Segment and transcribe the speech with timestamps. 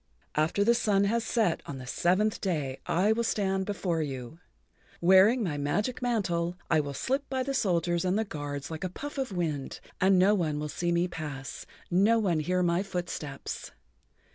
[0.33, 4.39] "After the sun has set on the seventh day I will stand before you.
[4.99, 8.89] Wearing my magic mantle, I will slip by the soldiers and the guards like a
[8.89, 13.73] puff of wind, and no one will see me pass, no one hear my footsteps.